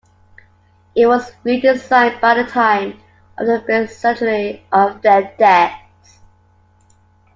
It 0.95 1.05
was 1.05 1.29
redesigned 1.45 2.19
by 2.21 2.33
the 2.41 2.49
time 2.49 2.93
of 3.37 3.45
the 3.45 3.63
bicentenary 3.69 4.61
of 4.73 4.99
their 5.03 5.35
deaths. 5.37 6.17